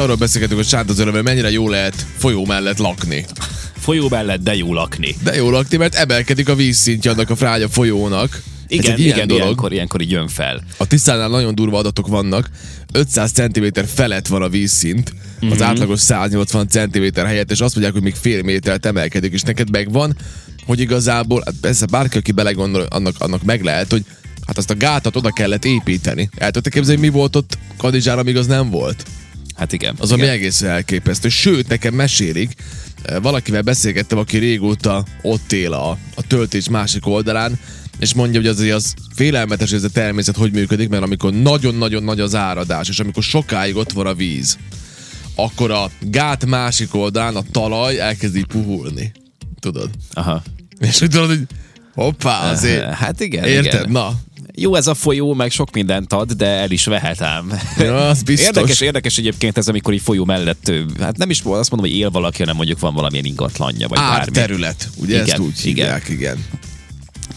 [0.00, 3.24] Arról beszélgetünk, hogy Sántozőrövel mennyire jó lehet folyó mellett lakni.
[3.76, 5.14] Folyó mellett, de jó lakni.
[5.22, 8.42] De jó lakni, mert emelkedik a vízszintje annak a frágya folyónak.
[8.68, 9.42] Igen, egy ilyen igen, dolog.
[9.42, 10.62] ilyenkor, ilyenkor így jön fel.
[10.76, 12.50] A tisztánál nagyon durva adatok vannak.
[12.92, 15.62] 500 cm felett van a vízszint, az Mhm.
[15.62, 20.16] átlagos 180 cm helyett, és azt mondják, hogy még fél métert emelkedik, és neked megvan,
[20.66, 24.04] hogy igazából, hát persze bárki, aki belegondol, annak, annak meg lehet, hogy
[24.46, 26.28] hát azt a gátat oda kellett építeni.
[26.36, 29.04] El tudod képzelni, mi volt ott Kadizsára, amíg az nem volt?
[29.56, 29.94] Hát igen.
[29.98, 30.34] Az ami igen.
[30.34, 31.28] egészen elképesztő.
[31.28, 32.52] Sőt, nekem mesélik,
[33.02, 37.58] eh, valakivel beszélgettem, aki régóta ott él a, a töltés másik oldalán,
[37.98, 42.02] és mondja, hogy azért az félelmetes, hogy ez a természet hogy működik, mert amikor nagyon-nagyon
[42.02, 44.58] nagy az áradás, és amikor sokáig ott van a víz,
[45.34, 49.12] akkor a gát másik oldalán a talaj elkezd így puhulni.
[49.60, 49.90] Tudod?
[50.12, 50.42] Aha.
[50.78, 51.42] És úgy tudod, hogy
[51.94, 52.92] hoppá, azért...
[52.92, 53.80] Hát igen, Érted?
[53.80, 53.90] igen.
[53.90, 54.20] Na,
[54.56, 57.60] Jó ez a folyó, meg sok mindent ad, de el is vehet ám.
[57.78, 58.46] Ja, az biztos.
[58.46, 62.10] Érdekes, érdekes egyébként ez, amikor így folyó mellett, hát nem is azt mondom, hogy él
[62.10, 64.14] valaki, hanem mondjuk van valamilyen ingatlanja, vagy bármi.
[64.20, 64.88] árterület.
[64.96, 65.84] Ugye Igen, ezt úgy igen.
[65.84, 66.44] hívják, igen.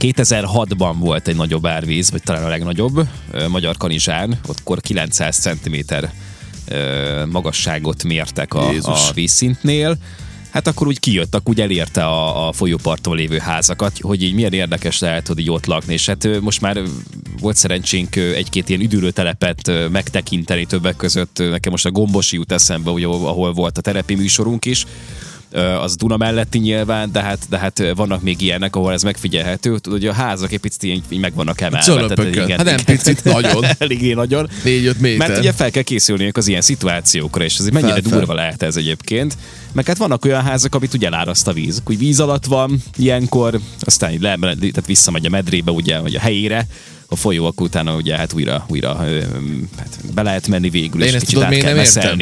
[0.00, 3.08] 2006-ban volt egy nagyobb árvíz, vagy talán a legnagyobb,
[3.48, 5.74] Magyar Kanizsán, ott akkor 900 cm
[7.30, 9.08] magasságot mértek a, Jézus.
[9.08, 9.96] a vízszintnél.
[10.54, 14.98] Hát akkor úgy kijött, úgy elérte a, a folyóparton lévő házakat, hogy így milyen érdekes
[14.98, 15.92] lehet, hogy így ott lakni.
[15.92, 16.82] És hát most már
[17.40, 21.38] volt szerencsénk egy-két ilyen üdülőtelepet megtekinteni többek között.
[21.38, 24.86] Nekem most a Gombosi jut eszembe, ugye, ahol volt a terepi műsorunk is.
[25.80, 29.78] Az Duna melletti nyilván, de hát, de hát vannak még ilyenek, ahol ez megfigyelhető.
[29.78, 31.84] Tudod, hogy a házak egy picit így, így meg vannak emelve.
[31.84, 32.48] Cölöpökön.
[32.48, 33.64] Hát nem picit, nagyon.
[33.78, 34.48] Eléggé nagyon.
[34.64, 35.28] 4-5 méter.
[35.28, 38.18] Mert ugye fel kell készülniük az ilyen szituációkra, és ez mennyire Fel, fel.
[38.18, 39.36] durva lehet ez egyébként.
[39.72, 41.82] Meg hát vannak olyan házak, amit ugye eláraszt a víz.
[41.88, 46.20] Úgy víz alatt van ilyenkor, aztán így le, tehát visszamegy a medrébe, ugye, vagy a
[46.20, 46.66] helyére,
[47.08, 48.96] a folyó, akkor utána ugye hát újra, újra
[49.78, 52.18] hát be lehet menni végül, De és kicsit át kell nem értem?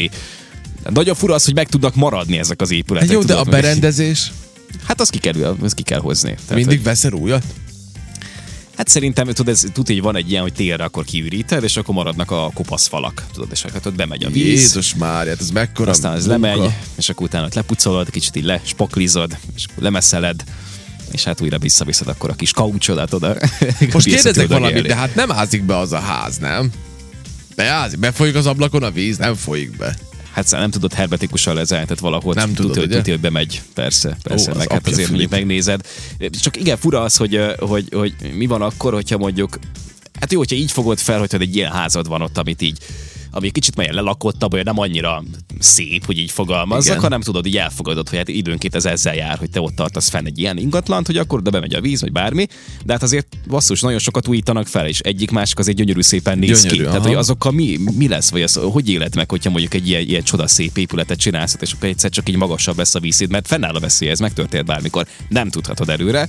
[0.90, 3.10] Nagyon fura az, hogy meg tudnak maradni ezek az épületek.
[3.10, 4.32] Jó, de a berendezés
[4.84, 6.30] Hát az ki kell, az ki kell hozni.
[6.34, 7.44] Tehát, mindig hogy- veszel újat?
[8.76, 11.94] Hát szerintem, tudod, ez, tudod, hogy van egy ilyen, hogy télre akkor kiüríted, és akkor
[11.94, 14.44] maradnak a kopasz falak, tudod, és akkor ott bemegy a víz.
[14.44, 16.48] Jézus már, ez mekkora aztán ez munka.
[16.48, 20.44] lemegy, és akkor utána ott lepucolod, kicsit így lespaklizod, és akkor lemeszeled,
[21.12, 23.36] és hát újra visszaviszed akkor a kis kaucsodat oda.
[23.92, 24.88] Most kérdezek valamit, élni.
[24.88, 26.70] de hát nem ázik be az a ház, nem?
[27.56, 29.16] Beázik, befolyik az ablakon a víz?
[29.16, 29.96] Nem folyik be.
[30.50, 32.96] Hát nem tudod hermetikusan lezárni, tehát valahogy Nem tudod, ugye?
[32.96, 35.80] tudja, hogy bemegy, persze, persze, Ó, az meg hát apja azért mondjuk megnézed.
[36.40, 39.58] Csak igen, fura az, hogy, hogy, hogy mi van akkor, hogyha mondjuk,
[40.20, 42.78] hát jó, hogyha így fogod fel, hogyha egy ilyen házad van ott, amit így
[43.32, 45.22] ami kicsit melyen lelakottabb, olyan nem annyira
[45.58, 47.02] szép, hogy így fogalmazzak, Igen.
[47.02, 50.26] hanem tudod, így elfogadod, hogy hát időnként ez ezzel jár, hogy te ott tartasz fenn
[50.26, 52.46] egy ilyen ingatlant, hogy akkor oda bemegy a víz, vagy bármi,
[52.84, 56.62] de hát azért basszus, nagyon sokat újítanak fel, és egyik másik azért gyönyörű szépen néz
[56.62, 56.82] Gyönyörű, ki.
[56.82, 57.08] Tehát, aha.
[57.08, 60.22] hogy azokkal mi, mi lesz, vagy az, hogy éled meg, hogyha mondjuk egy ilyen, ilyen
[60.22, 63.80] csodaszép épületet csinálsz, és akkor egyszer csak így magasabb lesz a vízszint, mert fennáll a
[63.80, 66.28] veszély, ez megtörtént bármikor, nem tudhatod előre,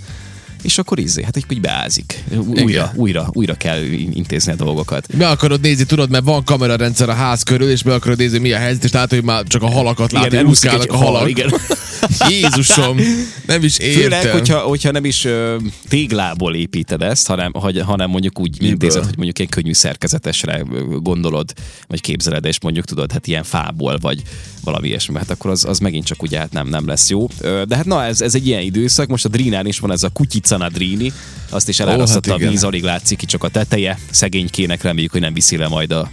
[0.63, 2.24] és akkor izé, hát egy beázik.
[2.38, 2.91] Újra, Igen.
[2.96, 3.81] újra, újra kell
[4.13, 5.18] intézni a dolgokat.
[5.18, 8.51] Be akarod nézni, tudod, mert van kamerarendszer a ház körül, és be akarod nézni, mi
[8.51, 11.29] a helyzet, és látod, hogy már csak a halakat látod, elúszik úszkálnak a halak.
[11.29, 11.53] igen.
[12.29, 12.97] Jézusom,
[13.46, 14.02] nem is értem.
[14.02, 15.57] Főleg, hogyha, hogyha nem is ö,
[15.88, 18.69] téglából építed ezt, hanem, hogy, hanem mondjuk úgy Miből?
[18.69, 20.63] intézed, hogy mondjuk egy könnyű szerkezetesre
[21.02, 21.53] gondolod,
[21.88, 24.22] vagy képzeled, és mondjuk tudod, hát ilyen fából, vagy
[24.63, 27.28] valami ilyesmi, hát akkor az, az megint csak ugye hát nem, nem lesz jó.
[27.68, 30.09] De hát na, ez, ez egy ilyen időszak, most a Drinán is van ez a
[30.09, 31.12] Kutyicana Drini,
[31.50, 35.22] azt is elárasztotta hát a víz, alig látszik ki csak a teteje, szegénykének reméljük, hogy
[35.22, 36.09] nem viszi le majd a,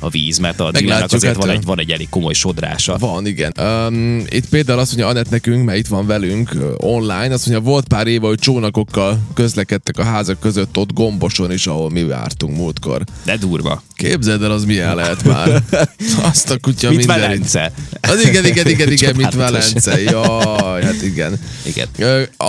[0.00, 2.96] a víz, mert a Meglátjuk, azért hát, van egy, van egy elég komoly sodrása.
[2.98, 3.52] Van, igen.
[3.60, 7.88] Um, itt például azt mondja Anett nekünk, mert itt van velünk online, azt mondja, volt
[7.88, 13.04] pár éve, hogy csónakokkal közlekedtek a házak között ott Gomboson is, ahol mi vártunk múltkor.
[13.24, 13.82] De durva.
[13.94, 15.62] Képzeld el, az milyen lehet már.
[16.30, 17.20] Azt a kutya Mit minden.
[17.20, 17.72] Velence?
[18.10, 19.72] Az igen, igen, igen, igen, mint Csodálatos.
[19.84, 20.02] Velence.
[20.02, 21.38] Jaj, hát igen.
[21.62, 21.88] Igen.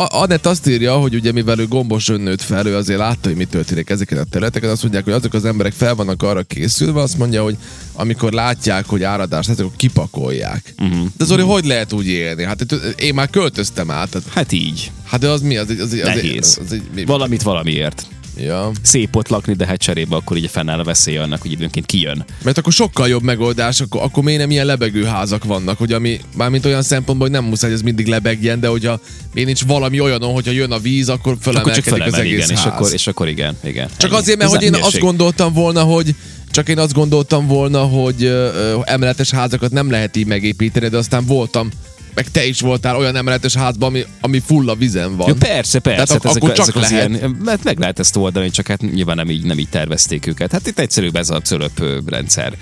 [0.07, 3.45] Anett azt írja, hogy ugye mivel ő gomboson nőtt fel, ő azért látta, hogy mi
[3.45, 7.17] történik ezeken a területeken, azt mondják, hogy azok az emberek fel vannak arra készülve, azt
[7.17, 7.57] mondja, hogy
[7.93, 10.73] amikor látják, hogy áradás lesz, akkor kipakolják.
[10.79, 11.07] Uh-huh.
[11.17, 12.43] De Zoli, hogy lehet úgy élni?
[12.43, 12.65] Hát
[12.97, 14.17] én már költöztem át.
[14.33, 14.91] Hát így.
[15.05, 15.57] hát de az mi?
[15.57, 16.59] Az, az, az, egy- Nehéz.
[16.65, 17.05] Az, egy, mi?
[17.05, 18.05] Valamit valamiért.
[18.37, 18.71] Ja.
[18.81, 22.25] Szép ott lakni, de hát cserébe akkor így fennáll a veszély annak, hogy időnként kijön.
[22.43, 26.19] Mert akkor sokkal jobb megoldás, akkor, akkor miért nem ilyen lebegő házak vannak, hogy ami,
[26.35, 28.99] mármint olyan szempontból, hogy nem muszáj, hogy ez mindig lebegjen, de hogyha
[29.33, 32.49] még nincs valami olyanon, hogyha jön a víz, akkor Akkor csak fölemelkedik az egész igen,
[32.49, 32.73] és ház.
[32.73, 33.89] akkor, és akkor igen, igen.
[33.97, 34.19] Csak Ennyi.
[34.19, 36.15] azért, mert Ez hogy én azt gondoltam volna, hogy
[36.51, 40.97] csak én azt gondoltam volna, hogy ö, ö, emeletes házakat nem lehet így megépíteni, de
[40.97, 41.69] aztán voltam,
[42.13, 45.27] meg te is voltál olyan emeletes házban, ami, ami full a vizen van.
[45.27, 46.05] Ja, persze, persze.
[46.05, 47.09] Tehát hát ak- akkor csak ezek lehet.
[47.09, 50.51] Ilyen, mert meg lehet ezt oldani, csak hát nyilván nem így, nem így tervezték őket.
[50.51, 52.53] Hát itt egyszerűbb ez a cölöp rendszer.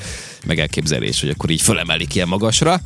[0.45, 2.81] meg elképzelés, hogy akkor így fölemelik ilyen magasra.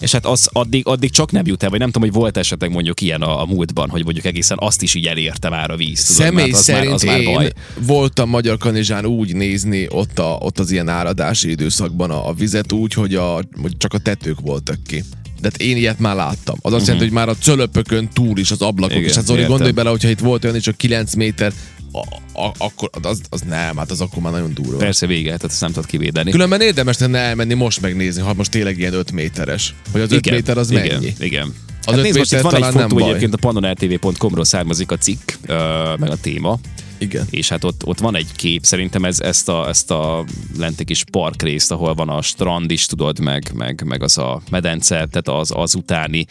[0.00, 2.70] És hát az addig, addig csak nem jut el, vagy nem tudom, hogy volt esetleg
[2.70, 6.04] mondjuk ilyen a, a múltban, hogy mondjuk egészen azt is így elérte már a víz.
[6.04, 7.52] Tudod, Személy az szerint már, az már baj.
[7.78, 12.72] voltam Magyar Kanizsán úgy nézni ott, a, ott az ilyen áradási időszakban a, a vizet
[12.72, 15.04] úgy, hogy, a, hogy csak a tetők voltak ki.
[15.42, 16.56] De hát én ilyet már láttam.
[16.60, 18.90] Az azt jelenti, hogy már a cölöpökön túl is az ablakok.
[18.90, 18.98] Mhm.
[18.98, 21.52] Igen, és hát Zoli, gondolj bele, hogyha itt volt olyan, hogy csak 9 méter,
[21.92, 21.98] a,
[22.42, 24.76] a, akkor az, az nem, hát az akkor már nagyon durva.
[24.76, 26.30] Persze vége, tehát ezt nem tudod kivédeni.
[26.30, 29.74] Különben érdemes lenne elmenni most megnézni, ha most tényleg ilyen 5 méteres.
[29.92, 31.14] Hogy az 5 méter az igen, mennyi?
[31.18, 31.54] Igen.
[31.84, 35.54] Az hát nézd, most itt van egy fotó egyébként a pannonrtv.com-ról származik a cikk, ö,
[35.98, 36.58] meg a téma,
[37.02, 37.26] Igen.
[37.30, 40.24] és hát ott, ott van egy kép, szerintem ez, ezt, a, ezt a
[40.58, 44.94] lenti kis parkrészt, ahol van a strand is, tudod, meg, meg, meg az a medence,
[44.94, 46.26] tehát az, az utáni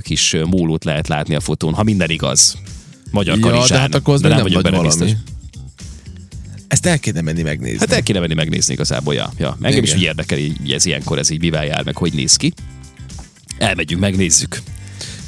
[0.00, 2.56] kis mólót lehet látni a fotón, ha minden igaz.
[3.10, 4.96] Magyar Ja, kanizsán, de hát akkor az de nem, vagyok benne valami.
[4.98, 5.18] biztos.
[6.68, 7.78] Ezt el kéne menni megnézni.
[7.78, 9.32] Hát el kéne menni megnézni igazából, ja.
[9.38, 9.56] ja.
[9.60, 9.82] Engem Igen.
[9.82, 12.52] is úgy érdekel, így ez ilyenkor, ez így mivel jár, meg hogy néz ki.
[13.58, 14.62] Elmegyünk, megnézzük.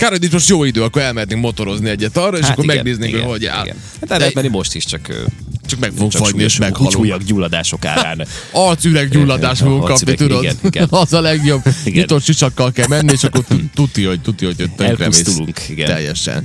[0.02, 3.12] Kár, hogy nincs most jó idő, akkor elmehetnénk motorozni egyet arra, és akkor igen, megnéznénk,
[3.12, 3.64] igen, hogy hogy áll.
[3.64, 3.76] igen.
[4.00, 5.12] Hát el lehet menni most is, csak,
[5.66, 6.92] Csak meg fogunk fagyni, és meghalunk.
[6.92, 8.26] súlyos gyulladások árán.
[8.52, 10.42] Arcüreggyulladást fogunk kapni, Arcüreg, tudod?
[10.42, 10.86] igen, igen.
[11.02, 11.62] Az a legjobb.
[11.84, 11.98] Igen.
[12.00, 15.00] Nyitott sisakkal kell menni, és akkor tu- tuti, hogy tuti, hogy tönkremész.
[15.00, 15.86] Elpusztulunk, igen.
[15.86, 16.40] Teljesen.